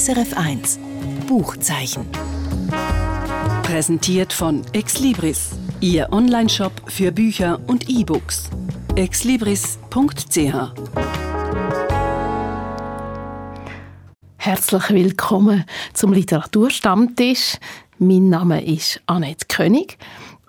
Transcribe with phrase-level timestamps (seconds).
[0.00, 0.78] SRF 1
[1.26, 2.06] Buchzeichen.
[3.62, 5.50] Präsentiert von Exlibris,
[5.82, 8.48] Ihr Onlineshop für Bücher und E-Books.
[8.96, 9.76] exlibris.ch
[14.38, 17.58] Herzlich willkommen zum Literaturstammtisch.
[17.98, 19.98] Mein Name ist Annette König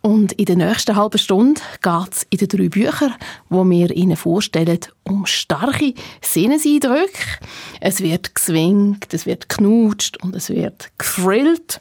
[0.02, 3.14] und in der nächsten halben Stunde geht es in den drei Büchern,
[3.50, 7.40] wo wir Ihnen vorstellen, um starke Sinneseindrücke.
[7.80, 11.80] Es wird geswingt, es wird knutscht und es wird gefrillt.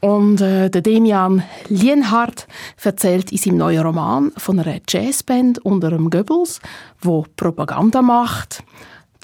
[0.00, 2.48] Und äh, der Demian Lienhardt
[2.82, 6.60] erzählt in seinem neuen Roman von einer Jazzband unter dem Goebbels,
[7.00, 8.64] wo Propaganda macht.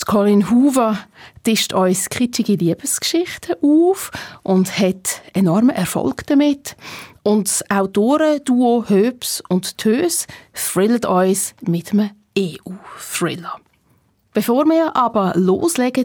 [0.06, 0.98] Colin Hoover
[1.44, 4.10] tischt uns kitschige Liebesgeschichten auf
[4.42, 6.76] und hat enormen Erfolg damit.
[7.22, 13.60] Und das Autorenduo Höbs und Tös thrillt uns mit einem EU-Thriller.
[14.34, 16.04] Bevor wir aber loslegen,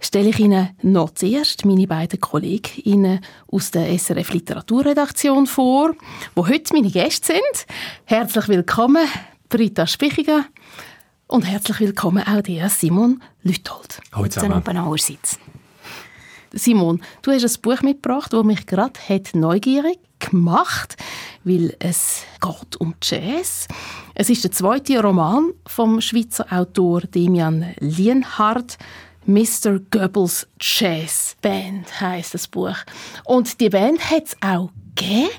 [0.00, 5.92] stelle ich Ihnen noch zuerst meine beiden Kolleginnen aus der SRF Literaturredaktion vor,
[6.36, 7.66] die heute meine Gäste sind.
[8.04, 9.06] Herzlich willkommen,
[9.48, 10.46] Britta Spichiger.
[11.34, 14.00] Und herzlich willkommen auch dir, Simon Lüthold.
[14.12, 14.62] Hallo zusammen.
[16.52, 18.92] Simon, du hast ein Buch mitgebracht, das mich gerade
[19.34, 20.96] neugierig gemacht,
[21.42, 23.66] weil es geht um Jazz.
[24.14, 28.78] Es ist der zweite Roman vom Schweizer Autor Demian Lienhardt.
[29.26, 29.80] Mr.
[29.90, 32.76] Goebbels Jazz Band heißt das Buch.
[33.24, 35.30] Und die Band hat es auch gegeben.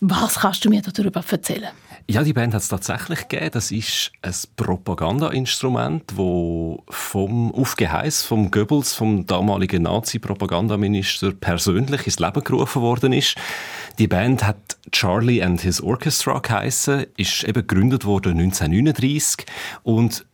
[0.00, 1.72] Was kannst du mir darüber erzählen?
[2.08, 3.50] Ja, die Band hat es tatsächlich gegeben.
[3.52, 12.44] Das ist ein Propagandainstrument, wo vom Aufgeheiß vom Goebbels, vom damaligen Nazi-Propagandaminister, persönlich ins Leben
[12.44, 13.34] gerufen worden ist.
[13.98, 19.44] Die Band hat Charlie and His Orchestra geheissen, ist eben gegründet worden 1939
[19.82, 20.24] und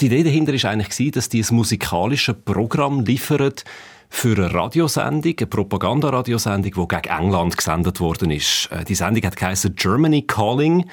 [0.00, 3.64] die Idee dahinter ist eigentlich dass die ein musikalisches Programm liefert
[4.12, 8.68] für eine Radiosendung, eine Propagandaradiosendung, die gegen England gesendet worden ist.
[8.70, 10.84] Äh, die Sendung hat geheißen Germany Calling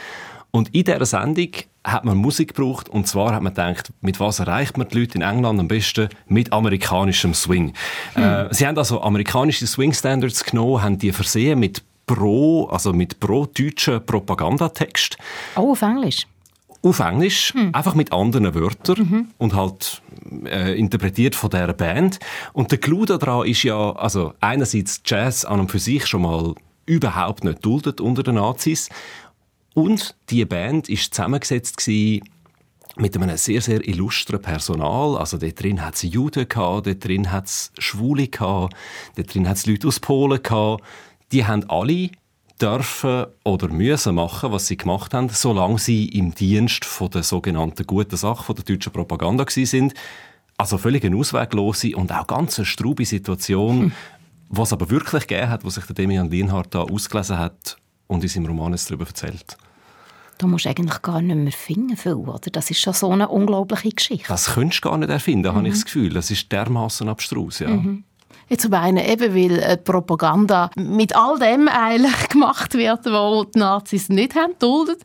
[0.51, 1.49] und in dieser Sendung
[1.83, 5.15] hat man Musik gebraucht und zwar hat man gedacht, mit was erreicht man die Leute
[5.15, 6.07] in England am besten?
[6.27, 7.73] Mit amerikanischem Swing.
[8.13, 8.23] Hm.
[8.23, 13.19] Äh, sie haben also amerikanische Swing Standards genommen, haben die versehen mit pro, also mit
[13.19, 15.17] pro deutschen Propagandatext.
[15.57, 16.25] Oh, auf Englisch?
[16.81, 17.75] Auf Englisch, hm.
[17.75, 19.27] einfach mit anderen Wörtern mhm.
[19.37, 20.01] und halt
[20.45, 22.19] äh, interpretiert von dieser Band.
[22.53, 26.55] Und der Clou daran ist ja, also einerseits Jazz an und für sich schon mal
[26.85, 28.89] überhaupt nicht duldet unter den Nazis.
[29.73, 32.23] Und die Band ist zusammengesetzt gewesen
[32.95, 35.17] mit einem sehr, sehr illustren Personal.
[35.17, 38.75] Also dort drin hat es Juden gehabt, dort drin hat es Schwule gehabt,
[39.15, 40.83] dort drin hat es Leute aus Polen gehabt.
[41.31, 42.09] Die haben alle
[42.61, 47.85] dürfen oder müssen machen, was sie gemacht haben, solange sie im Dienst von der sogenannten
[47.85, 49.93] guten Sache, von der deutschen Propaganda sind.
[50.57, 53.91] Also völlig eine ausweglose und auch ganz eine strube Situation, hm.
[54.49, 57.77] was aber wirklich gegeben hat, was sich der Demian Lienhardt da ausgelesen hat
[58.07, 59.57] und in seinem Roman darüber erzählt.
[60.37, 62.49] Du musst eigentlich gar nicht mehr finden, viel, oder?
[62.51, 64.27] Das ist schon so eine unglaubliche Geschichte.
[64.29, 65.55] Das könntest du gar nicht erfinden, mhm.
[65.55, 66.13] habe ich das Gefühl.
[66.13, 67.69] Das ist dermaßen abstrus, ja.
[67.69, 68.03] Mhm.
[68.49, 73.59] Ja, zum einen eben, weil äh, Propaganda mit all dem eigentlich gemacht wird, was die
[73.59, 75.01] Nazis nicht haben duldet.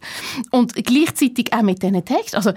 [0.50, 2.36] Und gleichzeitig auch mit diesen Texten.
[2.36, 2.52] Also,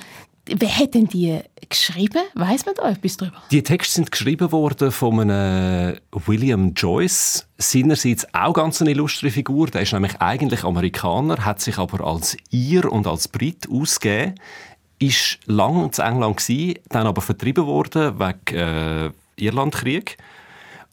[0.50, 2.22] Wer hat denn die geschrieben?
[2.34, 3.38] Weiß man da etwas darüber?
[3.52, 7.48] Die Texte sind geschrieben worden von einem William Joyce.
[7.58, 9.68] Seinerseits auch ganz eine illustre Figur.
[9.68, 14.36] Der ist nämlich eigentlich Amerikaner, hat sich aber als Ir und als Brit ausgegeben.
[15.00, 20.18] Ist lang in England gewesen, dann aber vertrieben worden wegen äh, Irlandkrieg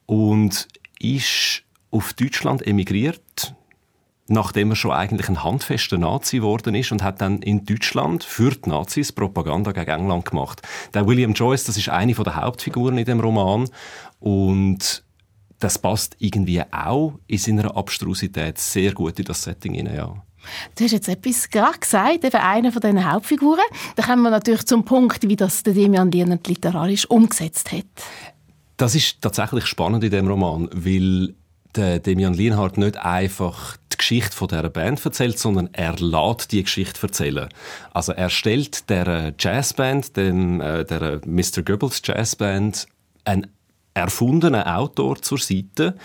[0.07, 0.69] und
[1.01, 3.55] ist auf Deutschland emigriert,
[4.27, 8.51] nachdem er schon eigentlich ein handfester Nazi geworden ist und hat dann in Deutschland für
[8.51, 10.63] die Nazis Propaganda gegen England gemacht.
[10.95, 13.69] Der William Joyce, das ist eine der Hauptfiguren in dem Roman
[14.21, 15.05] und
[15.59, 20.23] das passt irgendwie auch in seiner Abstrusität sehr gut in das Setting hinein, ja.
[20.77, 23.65] Du hast jetzt etwas gerade gesagt, eben einer von diesen Hauptfiguren.
[23.97, 27.85] Da kommen wir natürlich zum Punkt, wie das der Demian Lienert literarisch umgesetzt hat.
[28.77, 31.35] Das ist tatsächlich spannend in dem Roman, weil
[31.77, 36.63] der Demian Lienhardt nicht einfach die Geschichte von dieser Band erzählt, sondern er lässt die
[36.63, 37.49] Geschichte erzählen.
[37.93, 41.63] Also er stellt der Jazzband, dem, äh, der Mr.
[41.65, 42.87] Goebbels Jazzband,
[43.25, 43.49] einen
[43.95, 45.97] erfundenen Autor zur Seite.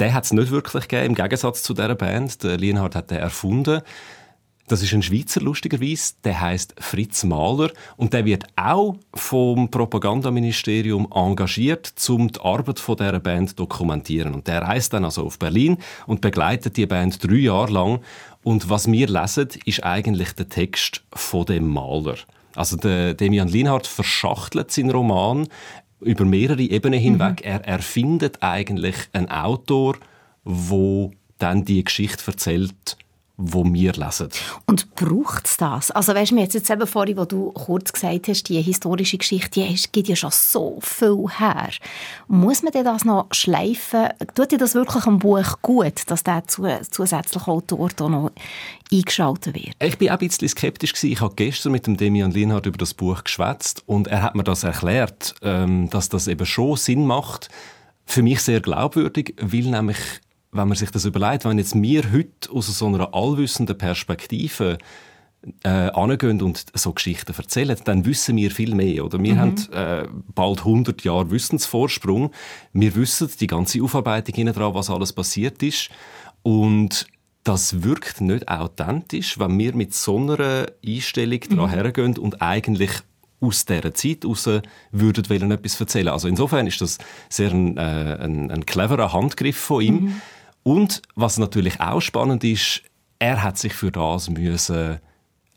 [0.00, 2.42] Der hat es nicht wirklich gegeben, im Gegensatz zu dieser Band.
[2.42, 3.82] Der Lienhardt hat den erfunden.
[4.68, 6.14] Das ist ein Schweizer, lustigerweise.
[6.24, 7.70] Der heißt Fritz Mahler.
[7.96, 14.34] Und der wird auch vom Propagandaministerium engagiert, um die Arbeit von dieser Band zu dokumentieren.
[14.34, 18.00] Und der reist dann also auf Berlin und begleitet die Band drei Jahre lang.
[18.44, 22.16] Und was wir lesen, ist eigentlich der Text von dem Maler.
[22.54, 25.48] Also der Demian Linhardt verschachtelt seinen Roman
[26.00, 27.40] über mehrere Ebenen hinweg.
[27.40, 27.50] Mhm.
[27.50, 29.96] Er erfindet eigentlich einen Autor,
[30.44, 32.96] wo dann die Geschichte erzählt,
[33.36, 34.28] wo wir lesen.
[34.66, 35.90] Und braucht es das?
[35.90, 39.60] Also weißt du, jetzt, jetzt eben vorhin, wo du kurz gesagt hast, die historische Geschichte,
[39.60, 41.70] die gibt ja schon so viel her.
[42.28, 44.08] Muss man denn das noch schleifen?
[44.34, 48.30] Tut dir das wirklich am Buch gut, dass der zusätzliche Autor da noch
[48.92, 49.74] eingeschaltet wird?
[49.82, 51.12] Ich bin auch ein bisschen skeptisch gewesen.
[51.12, 54.44] Ich habe gestern mit dem Demian Linhardt über das Buch geschwätzt und er hat mir
[54.44, 57.48] das erklärt, ähm, dass das eben schon Sinn macht.
[58.04, 59.96] Für mich sehr glaubwürdig, weil nämlich
[60.52, 64.78] wenn man sich das überlegt, wenn jetzt wir heute aus so einer allwissenden Perspektive
[65.64, 69.04] äh, angehen und so Geschichten erzählen, dann wissen wir viel mehr.
[69.04, 69.20] Oder?
[69.20, 69.38] Wir mhm.
[69.38, 72.30] haben äh, bald 100 Jahre Wissensvorsprung.
[72.72, 75.88] Wir wissen die ganze Aufarbeitung hinten dran, was alles passiert ist.
[76.42, 77.06] Und
[77.44, 81.56] das wirkt nicht authentisch, wenn wir mit so einer Einstellung mhm.
[81.56, 82.90] daran hergehen und eigentlich
[83.40, 84.48] aus dieser Zeit heraus
[84.92, 86.08] würden wollen etwas erzählen.
[86.08, 86.98] Also insofern ist das
[87.28, 89.94] sehr ein, äh, ein, ein cleverer Handgriff von ihm.
[89.94, 90.20] Mhm.
[90.62, 92.82] Und was natürlich auch spannend ist,
[93.18, 95.00] er hat sich für das müssen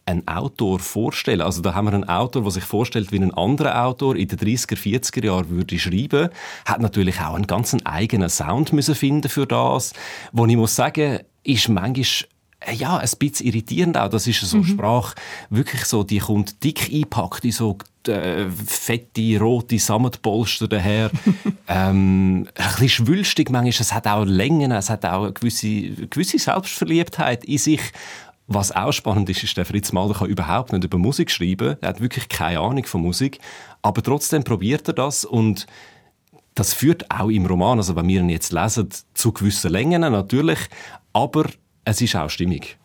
[0.05, 1.41] einen Autor vorstellen.
[1.41, 4.37] Also da haben wir einen Autor, der sich vorstellt, wie ein anderer Autor in den
[4.37, 6.29] 30er, 40er Jahren würde schreiben,
[6.65, 9.93] hat natürlich auch einen ganz eigenen Sound müssen finden für das,
[10.31, 12.29] wo ich muss sagen, ist manchmal
[12.73, 14.09] ja, ein bisschen irritierend auch.
[14.09, 14.65] Das ist so mhm.
[14.65, 15.15] Sprache,
[15.49, 17.77] wirklich so, die kommt dick eingepackt in so
[18.07, 21.11] äh, fette, rote Sammetpolster daher.
[21.67, 23.69] ähm, ein bisschen schwülstig manchmal.
[23.69, 27.81] Es hat auch Längen, es hat auch eine gewisse, gewisse Selbstverliebtheit in sich.
[28.47, 31.77] Was auch spannend ist, ist, der Fritz Mahler kann überhaupt nicht über Musik schreiben.
[31.81, 33.39] Er hat wirklich keine Ahnung von Musik.
[33.81, 35.65] Aber trotzdem probiert er das und
[36.53, 40.59] das führt auch im Roman, also wenn wir ihn jetzt lesen, zu gewissen Längen natürlich,
[41.11, 41.45] aber
[41.85, 42.77] es ist auch stimmig.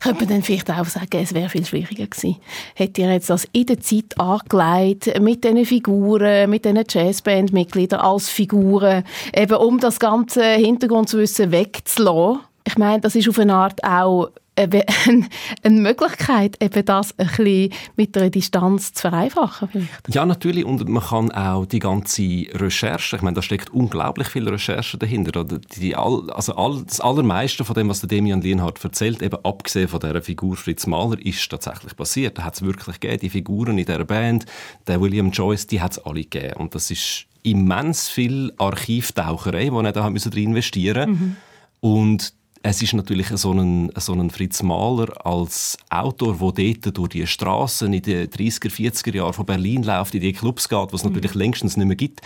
[0.00, 2.36] Könnte man dann vielleicht auch sagen, es wäre viel schwieriger gewesen.
[2.74, 8.28] Hätte ihr jetzt das in der Zeit angelegt, mit diesen Figuren, mit diesen Jazzband-Mitgliedern als
[8.28, 9.04] Figuren,
[9.34, 12.40] eben um das ganze Hintergrundwissen wegzulassen?
[12.64, 14.30] Ich meine, das ist auf eine Art auch
[15.62, 20.14] eine Möglichkeit, eben das ein bisschen mit einer Distanz zu vereinfachen vielleicht?
[20.14, 20.64] Ja, natürlich.
[20.64, 22.22] Und man kann auch die ganze
[22.52, 25.44] Recherche, ich meine, da steckt unglaublich viel Recherche dahinter.
[25.44, 30.00] Die, also all, das Allermeiste von dem, was der Demian Lienhardt erzählt, eben abgesehen von
[30.00, 32.38] dieser Figur Fritz Mahler, ist tatsächlich passiert.
[32.38, 33.20] Da hat es wirklich gegeben.
[33.20, 34.46] Die Figuren in dieser Band,
[34.86, 36.54] der William Joyce, die hat es alle gegeben.
[36.54, 41.06] Und das ist immens viel Archivtaucherei, die er da investieren musste.
[41.06, 41.36] Mhm.
[41.80, 42.32] Und
[42.62, 47.26] es ist natürlich so ein, so ein Fritz Mahler als Autor, der dort durch die
[47.26, 51.04] Straßen in den 30er, 40er Jahren von Berlin läuft, in die Clubs geht, was es
[51.04, 51.12] mhm.
[51.12, 52.20] natürlich längstens nicht mehr gibt.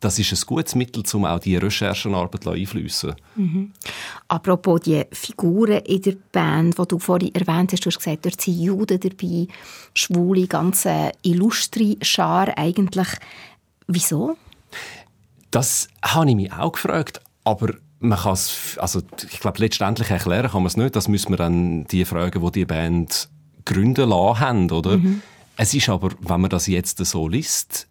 [0.00, 3.72] Das ist ein gutes Mittel, um auch die Recherchenarbeit einflüssen mhm.
[4.28, 8.40] Apropos die Figuren in der Band, die du vorhin erwähnt hast, du hast gesagt, dort
[8.40, 9.46] sind Juden dabei,
[9.94, 10.86] Schwule, ganz
[11.22, 13.08] illustre Schar eigentlich.
[13.86, 14.36] Wieso?
[15.50, 17.74] Das habe ich mich auch gefragt, aber
[18.04, 20.94] man kann es, also ich glaube, letztendlich erklären kann man es nicht.
[20.94, 23.28] Das müssen wir dann die Fragen, die die Band
[23.64, 24.98] gründen lassen haben, oder?
[24.98, 25.22] Mhm.
[25.56, 27.88] Es ist aber, wenn man das jetzt so liest,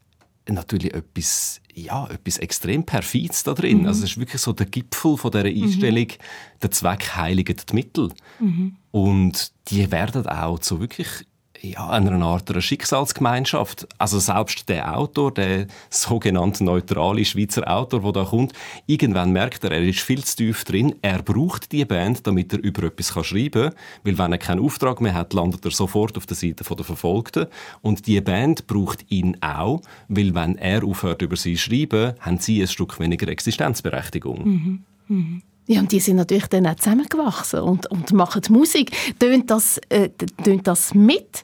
[0.48, 3.82] natürlich etwas, ja, etwas extrem perfides da drin.
[3.82, 3.88] Mhm.
[3.88, 5.46] Also es ist wirklich so der Gipfel von dieser.
[5.46, 6.60] Einstellung, mhm.
[6.62, 8.10] der Zweck heiligt die Mittel.
[8.40, 8.76] Mhm.
[8.92, 11.26] Und die werden auch zu wirklich
[11.64, 13.88] ja, einer Art einer Schicksalsgemeinschaft.
[13.98, 18.54] Also selbst der Autor, der sogenannte neutrale Schweizer Autor, der da kommt,
[18.86, 20.96] irgendwann merkt er, er ist viel zu tief drin.
[21.02, 23.76] Er braucht die Band, damit er über etwas schreiben kann.
[24.04, 27.48] Weil wenn er keinen Auftrag mehr hat, landet er sofort auf der Seite der Verfolgten.
[27.82, 32.40] Und die Band braucht ihn auch, weil wenn er aufhört, über sie zu schreiben, haben
[32.40, 34.44] sie ein Stück weniger Existenzberechtigung.
[34.44, 34.84] Mhm.
[35.08, 35.42] Mhm.
[35.66, 38.92] Ja, und die sind natürlich dann auch zusammengewachsen und, und machen Musik.
[39.18, 41.44] Tönt das, äh, tönt das mit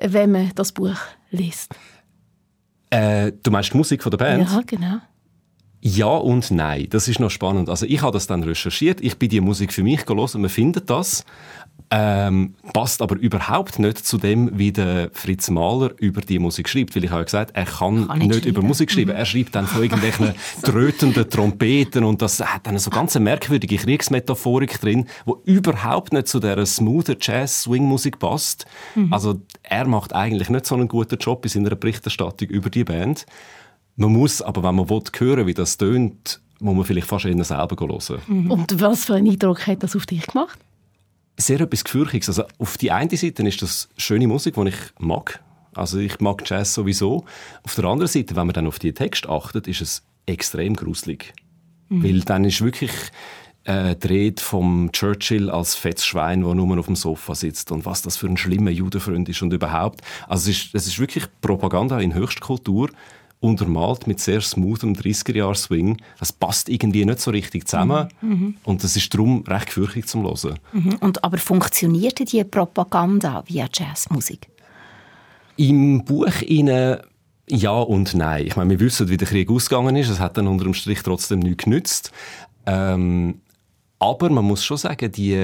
[0.00, 0.96] wenn man das Buch
[1.30, 1.74] liest.
[2.90, 4.50] Äh, du meinst die Musik von der Band?
[4.50, 4.98] Ja, genau.
[5.82, 6.86] Ja und nein.
[6.90, 7.70] Das ist noch spannend.
[7.70, 9.00] Also ich habe das dann recherchiert.
[9.00, 10.42] Ich bin die Musik für mich gelesen.
[10.42, 11.24] Man findet das.
[11.92, 16.94] Ähm, passt aber überhaupt nicht zu dem, wie der Fritz Mahler über die Musik schreibt.
[16.94, 19.10] Weil ich habe ja gesagt, er kann, kann nicht, nicht über Musik schreiben.
[19.10, 19.16] Mhm.
[19.16, 24.80] Er schreibt dann von irgendwelchen trötenden Trompeten und das hat dann so ganz merkwürdige Kriegsmetaphorik
[24.80, 28.66] drin, wo überhaupt nicht zu dieser smoother Jazz-Swing-Musik passt.
[28.94, 29.12] Mhm.
[29.12, 33.24] Also er macht eigentlich nicht so einen guten Job in seiner Berichterstattung über die Band.
[34.00, 37.44] Man muss, aber wenn man will, hören, wie das tönt, muss man vielleicht fast eher
[37.44, 38.22] selber hören.
[38.26, 38.50] Mhm.
[38.50, 40.58] Und was für einen Eindruck hat das auf dich gemacht?
[41.40, 42.28] sehr etwas Gefürchtiges.
[42.28, 45.42] Also auf die eine Seite ist das schöne Musik, die ich mag.
[45.74, 47.24] Also ich mag Jazz sowieso.
[47.62, 51.32] Auf der anderen Seite, wenn man dann auf die Text achtet, ist es extrem gruselig.
[51.88, 52.04] Mhm.
[52.04, 52.92] Weil dann ist wirklich
[53.64, 58.02] äh, dreht vom Churchill als fettes Schwein, der nur auf dem Sofa sitzt und was
[58.02, 60.00] das für ein schlimmer Judenfreund ist und überhaupt.
[60.28, 62.90] Also es ist, es ist wirklich Propaganda in Höchstkultur
[63.40, 65.96] untermalt mit sehr smoothem 30er-Jahr-Swing.
[66.18, 68.08] Das passt irgendwie nicht so richtig zusammen.
[68.20, 68.56] Mhm.
[68.64, 70.58] Und das ist darum recht gefürchtig zum Hören.
[70.72, 70.96] Mhm.
[71.00, 74.48] Und, aber funktionierte die Propaganda via Jazzmusik?
[75.56, 76.98] Im Buch Ihnen
[77.48, 78.46] ja und nein.
[78.46, 80.08] Ich meine, wir wissen, wie der Krieg ausgegangen ist.
[80.08, 82.12] Es hat dann unter dem Strich trotzdem nichts genützt.
[82.66, 83.40] Ähm,
[84.02, 85.36] aber man muss schon sagen, die,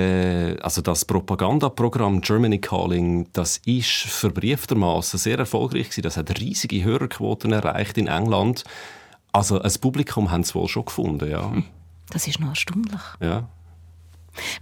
[0.62, 6.02] also das Propagandaprogramm Germany Calling, das ist verbrieftermaßen sehr erfolgreich gewesen.
[6.02, 8.64] Das hat riesige Hörerquoten erreicht in England.
[9.30, 11.50] Also ein Publikum haben es wohl schon gefunden, ja.
[11.50, 11.64] Hm.
[12.08, 13.02] Das ist noch erstaunlich.
[13.20, 13.46] Ja.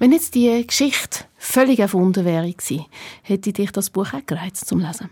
[0.00, 2.52] Wenn jetzt die Geschichte völlig erfunden wäre,
[3.22, 5.08] hätte dich das Buch auch gereizt zum Lesen?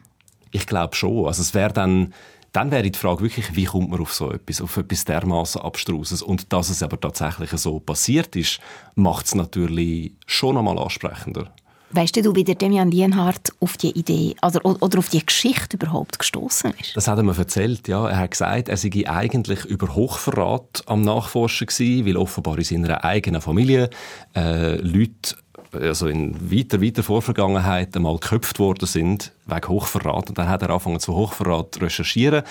[0.51, 1.27] Ich glaube schon.
[1.27, 2.13] Also es wäre dann
[2.53, 6.23] dann wäre die Frage wirklich, wie kommt man auf so etwas, auf etwas dermaßen Abstruses?
[6.23, 8.61] Und dass es aber tatsächlich so passiert ist,
[8.95, 11.53] macht es natürlich schon einmal ansprechender.
[11.95, 16.19] Weißt du, wie der Demian Lienhardt auf die Idee oder, oder auf die Geschichte überhaupt
[16.19, 16.97] gestoßen ist?
[16.97, 18.09] Das hat er mir erzählt, ja.
[18.09, 23.05] Er hat gesagt, er sei eigentlich über Hochverrat am Nachforschen gewesen, weil offenbar in seiner
[23.05, 23.91] eigenen Familie
[24.35, 25.37] äh, Leute
[25.73, 30.29] also in weiter, weiter Vorvergangenheit einmal geköpft worden sind, wegen Hochverrat.
[30.29, 32.43] Und dann hat er angefangen zu Hochverrat zu recherchieren.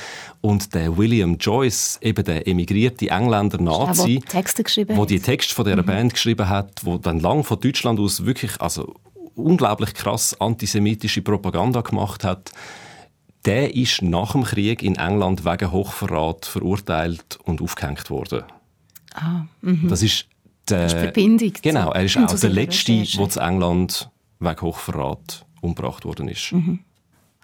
[0.42, 5.54] Und der William Joyce, eben der emigrierte Engländer Nazi, der, Texte geschrieben wo die Texte
[5.54, 5.86] von dieser mhm.
[5.86, 8.96] Band geschrieben hat, wo dann lang von Deutschland aus wirklich, also
[9.36, 12.52] unglaublich krass antisemitische Propaganda gemacht hat,
[13.46, 18.44] der ist nach dem Krieg in England wegen Hochverrat verurteilt und aufgehängt worden.
[19.14, 19.88] Ah, mhm.
[19.88, 20.28] das ist
[20.70, 21.54] der, das ist Verbindung.
[21.62, 26.52] Genau, er ist auch der Letzte, der zu England wegen Hochverrat umgebracht worden ist.
[26.52, 26.80] Mhm.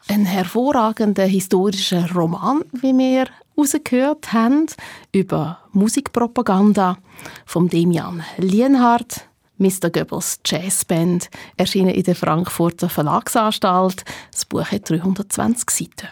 [0.09, 4.67] Ein hervorragender historischer Roman, wie wir herausgehört haben,
[5.11, 6.97] über Musikpropaganda
[7.45, 9.27] von Demian Lienhardt.
[9.59, 9.89] Mr.
[9.89, 14.05] Goebbels Jazzband, erschienen in der Frankfurter Verlagsanstalt.
[14.31, 16.09] Das Buch hat 320 Seiten.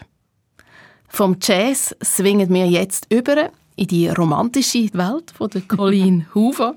[1.08, 6.74] Vom Jazz swingen wir jetzt über in die romantische Welt von der Colleen Hoover.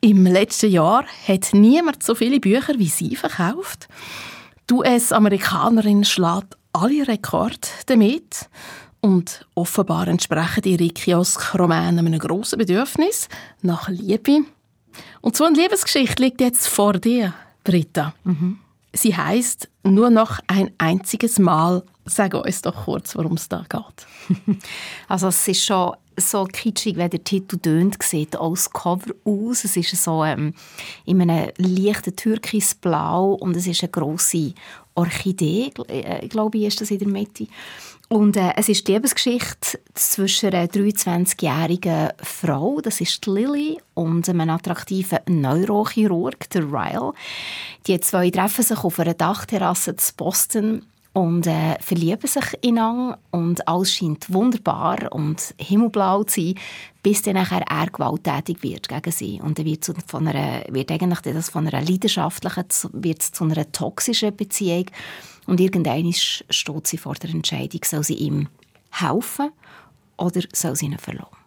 [0.00, 3.88] Im letzten Jahr hat niemand so viele Bücher wie sie verkauft.
[4.68, 8.48] Die US-Amerikanerin schlägt alle Rekorde damit.
[9.00, 13.28] Und offenbar entsprechen ihre Kiosk-Romane einem grossen Bedürfnis
[13.60, 14.44] nach Liebe.
[15.20, 17.34] Und so eine Liebesgeschichte liegt jetzt vor dir,
[17.64, 18.14] Britta.
[18.22, 18.58] Mhm.
[18.92, 21.82] Sie heißt nur noch ein einziges Mal.
[22.04, 24.58] Sag uns doch kurz, worum es da geht.
[25.08, 29.64] Also es ist schon so kitschig, wie der Titel tönt, sieht als Cover aus.
[29.64, 30.54] Es ist so ähm,
[31.04, 34.54] in einem leichten Türkisblau und es ist eine grosse
[34.94, 37.46] Orchidee, äh, glaube ich, ist das in der Mitte.
[38.12, 44.50] Und äh, es ist die Lebensgeschichte zwischen einer 23-jährigen Frau, das ist Lily, und einem
[44.50, 47.14] attraktiven Neurochirurg, der Ryle.
[47.86, 53.66] Die zwei treffen sich auf einer Dachterrasse in Boston und äh, verlieben sich ineinander und
[53.68, 56.54] alles scheint wunderbar und himmelblau zu sein,
[57.02, 61.20] bis dann nachher er gewalttätig wird gegen sie und dann wird, von einer, wird eigentlich
[61.20, 64.86] das von einer leidenschaftlichen wird zu einer toxischen Beziehung
[65.46, 68.48] und irgendwann steht sie vor der Entscheidung, soll sie ihm
[68.90, 69.50] helfen
[70.16, 71.41] oder soll sie ihn verlassen.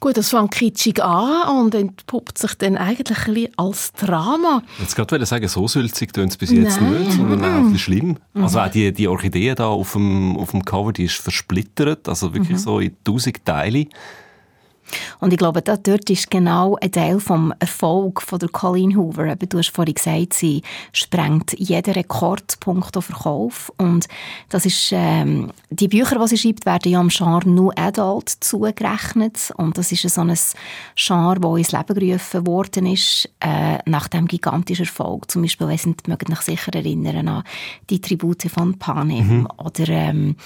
[0.00, 4.62] Gut, das fängt kitschig an und entpuppt sich dann eigentlich ein als Drama.
[4.78, 7.04] Jetzt gerade sagen, so sülzig tun es bis jetzt Nein.
[7.04, 8.18] nicht, sondern auch ein bisschen schlimm.
[8.34, 8.42] Mhm.
[8.42, 12.34] Also auch die, die Orchidee da auf dem, auf dem Cover, die ist versplittert, also
[12.34, 12.62] wirklich mhm.
[12.62, 13.86] so in tausend Teile.
[15.20, 19.26] Und ich glaube, dort ist genau ein Teil vom Erfolg von der Colleen Hoover.
[19.26, 20.62] Eben, du hast vorhin gesagt, sie
[20.92, 23.72] sprengt jeden Rekordpunkt auf Verkauf.
[23.78, 24.06] Und
[24.48, 29.52] das ist, ähm, die Bücher, die sie schreibt, werden ja am Genre New Adult zugerechnet.
[29.56, 30.34] Und das ist so ein
[30.94, 35.30] Genre, das ins Leben gerufen worden ist, äh, nach dem gigantischen Erfolg.
[35.30, 37.44] Zum Beispiel, wenn Sie mögen sich sicher erinnern an
[37.90, 39.48] die Tribute von Panem mhm.
[39.56, 40.36] oder, ähm,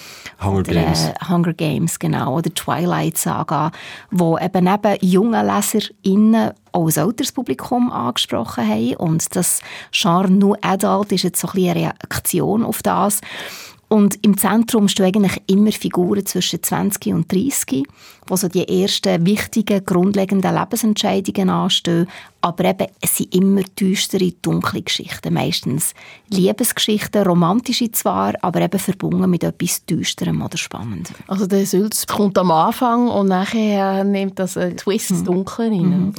[0.43, 1.05] Hunger, oder Games.
[1.05, 3.71] Äh, Hunger Games, genau, oder Twilight Saga,
[4.11, 8.97] wo eben neben jungen LeserInnen auch ein älteres Publikum angesprochen haben.
[8.97, 9.61] Und das
[9.93, 13.21] Genre New Adult ist jetzt so ein bisschen eine Reaktion auf das.
[13.89, 17.85] Und im Zentrum stehen eigentlich immer Figuren zwischen 20 und 30,
[18.27, 22.07] wo so die ersten wichtigen, grundlegenden Lebensentscheidungen anstehen.
[22.41, 25.35] Aber eben, es sind immer düstere, dunkle Geschichten.
[25.35, 25.93] Meistens
[26.29, 31.17] Liebesgeschichten, romantische zwar, aber eben verbunden mit etwas Düsterem oder Spannendem.
[31.27, 35.81] Also der Sülz kommt am Anfang und nachher nimmt das einen Twist ins Dunkle rein.
[35.81, 36.15] Mhm.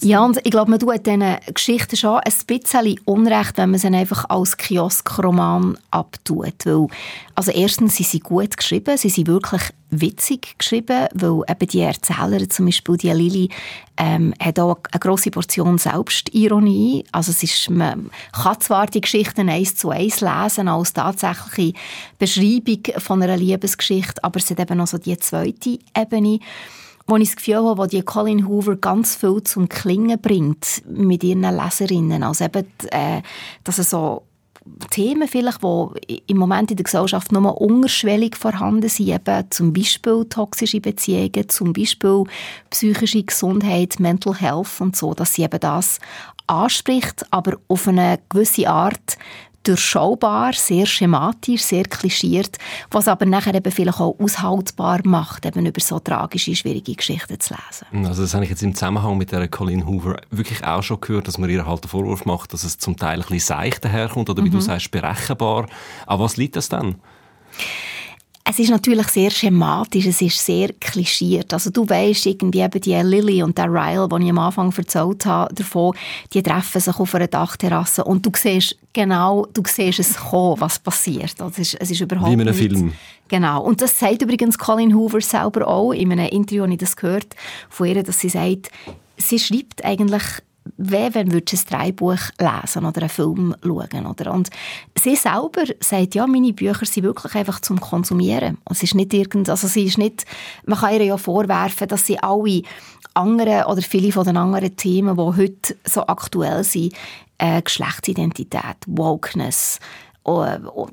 [0.00, 3.88] Ja, und ich glaube, man tut diesen Geschichten schon ein bisschen Unrecht, wenn man sie
[3.88, 6.66] einfach als Kioskroman abtut.
[6.66, 6.86] Weil
[7.34, 12.48] Also erstens sind sie gut geschrieben, sie sind wirklich witzig geschrieben, weil eben die Erzählerin,
[12.48, 13.48] zum Beispiel die Lili,
[13.96, 17.04] ähm, hat auch eine grosse Portion Selbstironie.
[17.10, 21.74] Also es ist, man kann zwar die Geschichten eins zu eins lesen als tatsächliche
[22.18, 26.38] Beschreibung von einer Liebesgeschichte, aber es hat eben noch so die zweite Ebene,
[27.06, 31.22] wo ich das Gefühl habe, wo die Colin Hoover ganz viel zum Klingen bringt mit
[31.24, 32.22] ihren Leserinnen.
[32.22, 33.22] Also eben, äh,
[33.64, 34.22] dass er so
[34.90, 40.24] Themen vielleicht, die im Moment in der Gesellschaft nur unterschwellig vorhanden sind, eben zum Beispiel
[40.28, 42.24] toxische Beziehungen, zum Beispiel
[42.70, 46.00] psychische Gesundheit, Mental Health und so, dass sie eben das
[46.46, 49.18] anspricht, aber auf eine gewisse Art
[49.64, 52.58] durchschaubar, sehr schematisch, sehr klischiert,
[52.90, 57.54] was aber nachher eben vielleicht auch aushaltbar macht, eben über so tragische, schwierige Geschichten zu
[57.54, 58.06] lesen.
[58.06, 61.26] Also das habe ich jetzt im Zusammenhang mit der Colleen Hoover wirklich auch schon gehört,
[61.28, 64.30] dass man ihr halt den Vorwurf macht, dass es zum Teil ein bisschen seichter herkommt
[64.30, 64.54] oder wie mhm.
[64.54, 65.66] du sagst, berechenbar.
[66.06, 66.96] Aber was liegt das dann?
[68.46, 71.54] Es ist natürlich sehr schematisch, es ist sehr klischiert.
[71.54, 75.24] Also du weißt irgendwie eben die Lily und der Ryle, die ich am Anfang erzählt
[75.24, 75.96] habe, davon,
[76.30, 80.78] die treffen sich auf einer Dachterrasse und du siehst genau, du siehst es kommen, was
[80.78, 81.40] passiert.
[81.40, 82.92] Also es, ist, es ist überhaupt Wie in einem Film.
[83.28, 83.62] Genau.
[83.62, 85.92] Und das sagt übrigens Colin Hoover selber auch.
[85.92, 87.34] In einem Interview habe ich das gehört
[87.70, 88.68] von ihr, dass sie sagt,
[89.16, 90.22] sie schreibt eigentlich
[90.76, 94.32] wie wenn du ein Drehbuch lesen oder einen Film schauen oder?
[94.32, 94.50] Und
[94.98, 98.58] sie selber sagt, ja, meine Bücher sind wirklich einfach zum Konsumieren.
[98.70, 100.24] Es ist nicht irgend, also sie ist nicht,
[100.66, 102.62] man kann ihr ja vorwerfen, dass sie alle
[103.14, 106.94] anderen oder viele von den anderen Themen, die heute so aktuell sind,
[107.38, 109.78] äh, Geschlechtsidentität, Wokeness,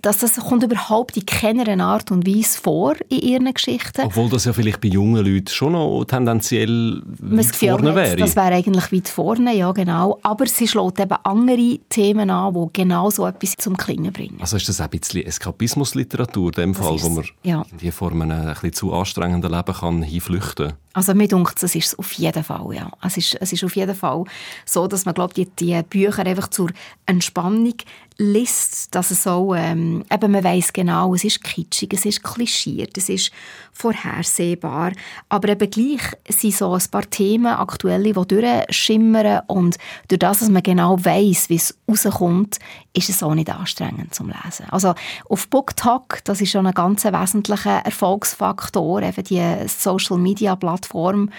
[0.01, 4.01] dass das kommt überhaupt in keiner Art und Weise vor in ihren Geschichten.
[4.05, 8.17] Obwohl das ja vielleicht bei jungen Leuten schon noch tendenziell weit vorne wäre.
[8.17, 10.19] Das wäre eigentlich weit vorne, ja genau.
[10.21, 14.37] Aber sie schlägt eben andere Themen an, die genau so etwas zum Klingen bringen.
[14.41, 17.63] Also ist das ein bisschen Eskapismusliteratur in dem Fall, wo man ja.
[17.79, 20.77] die vor einem ein bisschen zu anstrengenden Leben kann hinflüchten kann?
[20.93, 22.91] Also mir denkt es ist auf jeden Fall, ja.
[23.01, 24.25] Es ist, es ist auf jeden Fall
[24.65, 26.69] so, dass man glaubt, die, die Bücher einfach zur
[27.05, 27.75] Entspannung
[28.17, 32.97] liest, dass es so, ähm, eben man weiß genau, es ist kitschig, es ist klischiert,
[32.97, 33.31] es ist
[33.71, 34.91] vorhersehbar,
[35.29, 40.49] aber eben gleich sind so ein paar Themen aktuelle, die durchschimmern und durch das, dass
[40.49, 42.59] man genau weiß, wie es rauskommt,
[42.93, 44.65] ist es auch nicht anstrengend zum Lesen.
[44.69, 44.93] Also
[45.29, 51.29] auf BookTok, das ist schon ein ganz wesentlicher Erfolgsfaktor, eben die Social-Media-Plattform,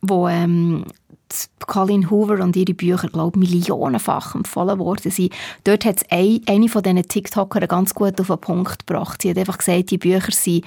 [0.00, 0.84] wo ähm,
[1.66, 5.32] Colin Hoover und ihre Bücher, glaube ich, millionenfach empfohlen worden sind.
[5.64, 9.22] Dort hat es ein, eine von diesen TikToker ganz gut auf den Punkt gebracht.
[9.22, 10.64] Sie hat einfach gesagt, die Bücher sind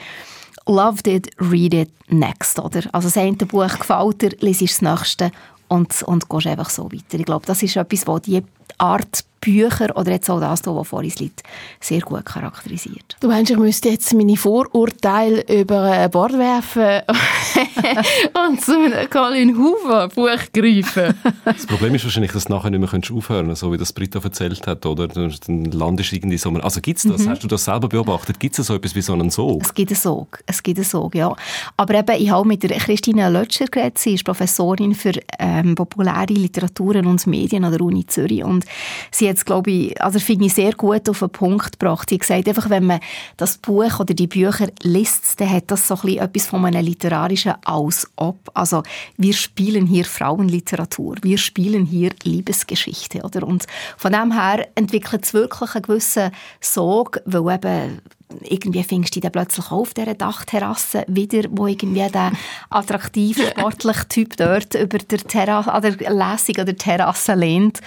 [0.67, 2.60] «Loved it, read it, next».
[2.60, 2.84] Oder?
[2.91, 5.32] Also das eine Buch gefällt dir, liest das nächste
[5.67, 7.17] und, und gehst einfach so weiter.
[7.19, 8.43] Ich glaube, das ist etwas, was die
[8.78, 11.42] Art Bücher oder jetzt auch das, was vor uns liegt,
[11.80, 13.18] sehr gut charakterisiert.
[13.20, 17.02] Du meinst, ich müsste jetzt meine Vorurteile über Bord werfen
[18.48, 21.16] und zu einem Colin Hoover Buch greifen?
[21.44, 24.20] das Problem ist wahrscheinlich, dass du nachher nicht mehr aufhören kannst, so wie das Britta
[24.24, 25.08] erzählt hat, oder?
[25.08, 26.52] Dann landest du irgendwie so...
[26.52, 27.22] Also gibt es das?
[27.22, 27.30] Mhm.
[27.30, 28.40] Hast du das selber beobachtet?
[28.40, 29.64] Gibt es so etwas wie so einen Sog?
[29.64, 30.40] Es gibt einen Sog.
[30.46, 31.36] Es gibt einen Sog, ja.
[31.78, 33.98] Aber eben, ich habe mit der Christine Lötscher geredet.
[33.98, 38.66] Sie ist Professorin für ähm, populäre Literaturen und Medien an der Uni Zürich und
[39.10, 42.10] sie jetzt, glaube ich, also finde ich sehr gut auf den Punkt gebracht.
[42.10, 43.00] Sie gesagt, einfach, wenn man
[43.38, 46.86] das Buch oder die Bücher liest, dann hat das so ein bisschen etwas von einem
[46.86, 48.52] literarischen Aus-Ob.
[48.54, 48.84] Also,
[49.17, 51.15] wir spielen hier Frauenliteratur.
[51.22, 53.48] Wir spielen hier Liebesgeschichte, oder?
[53.48, 53.65] Und
[53.98, 58.02] von dem her entwickelt es wirklich einen gewissen Sog, weil eben
[58.44, 62.32] irgendwie findest du dann plötzlich auf dieser Dachterrasse wieder, wo irgendwie der
[62.70, 67.82] attraktive, sportliche Typ dort über der Terrasse, an der Lesung oder Terrasse lehnt.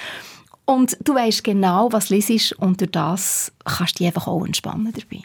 [0.66, 4.92] Und du weißt genau, was lesest und durch das kannst du dich einfach auch entspannen
[4.92, 5.22] dabei.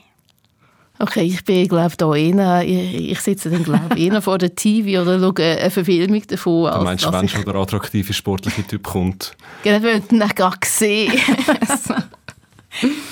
[1.01, 5.01] Okay, ich bin, glaube da eher, ich, ich sitze dann, glaube eher vor der TV
[5.01, 6.73] oder schaue eine Verfilmung davon.
[6.73, 9.37] Du meinst, wenn schon der attraktive sportliche Typ kommt?
[9.63, 11.13] Genau, wir haben ihn gerade gesehen.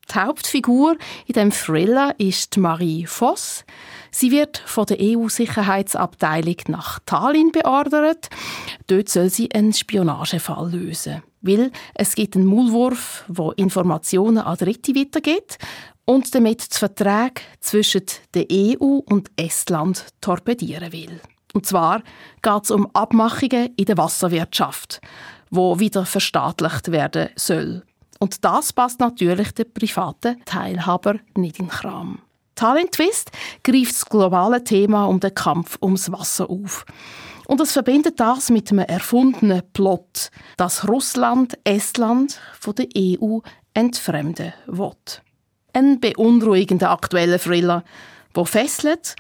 [0.09, 3.65] Die Hauptfigur in dem Thriller ist Marie Voss.
[4.11, 8.29] Sie wird von der EU-Sicherheitsabteilung nach Tallinn beordert.
[8.85, 11.23] Dort soll sie einen Spionagefall lösen.
[11.41, 15.57] Weil es gibt einen Maulwurf, wo Informationen an Dritte weitergeht
[16.05, 18.03] und damit die Verträge zwischen
[18.35, 21.19] der EU und Estland torpedieren will.
[21.55, 22.03] Und zwar
[22.41, 24.99] geht es um Abmachungen in der Wasserwirtschaft,
[25.49, 27.83] wo wieder verstaatlicht werden soll.
[28.19, 32.19] Und das passt natürlich den privaten Teilhaber nicht in den Kram.
[32.55, 33.31] Talent Twist
[33.63, 36.85] greift das globale Thema um den Kampf ums Wasser auf.
[37.47, 43.39] Und es verbindet das mit einem erfundenen Plot, dass Russland Estland von der EU
[43.73, 44.91] entfremden will.
[45.71, 47.85] Ein beunruhigender aktueller Thriller,
[48.35, 49.15] der fesselt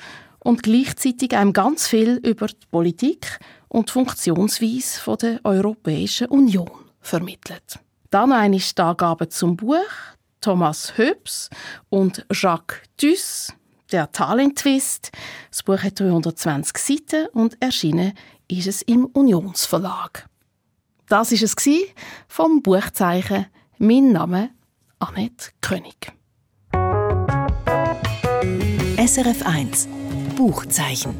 [0.45, 6.69] und gleichzeitig einem ganz viel über die Politik und die Funktionsweise der Europäischen Union
[7.01, 7.79] vermittelt.
[8.11, 9.75] Dann eine Angabe zum Buch.
[10.41, 11.49] Thomas Höps
[11.89, 13.51] und Jacques Duss,
[13.91, 15.11] der Talentwist.
[15.49, 18.13] Das Buch hat 320 Seiten und erschienen
[18.47, 20.29] ist es im Unionsverlag.
[21.09, 21.55] Das ist es
[22.27, 23.47] vom Buchzeichen
[23.79, 24.51] Mein Name
[24.99, 26.13] Annette König.
[28.97, 30.04] SRF 1
[30.35, 31.15] Buchzeichen.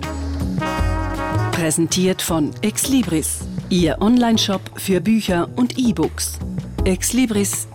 [1.52, 6.40] Präsentiert von Exlibris, Ihr Onlineshop für Bücher und E-Books
[6.86, 7.66] exlibris.ch